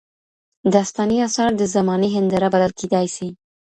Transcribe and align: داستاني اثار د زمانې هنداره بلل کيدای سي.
داستاني 0.73 1.17
اثار 1.27 1.51
د 1.57 1.61
زمانې 1.75 2.09
هنداره 2.15 2.47
بلل 2.53 2.71
کيدای 2.79 3.07
سي. 3.15 3.27